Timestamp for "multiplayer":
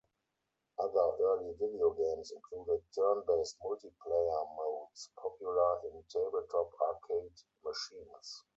3.59-4.55